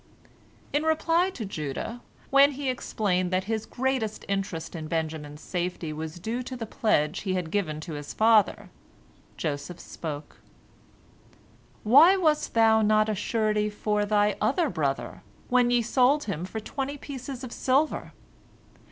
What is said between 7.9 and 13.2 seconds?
his father, Joseph spoke: "Why wast thou not a